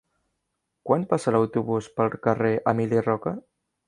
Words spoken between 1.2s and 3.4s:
l'autobús pel carrer Emili Roca?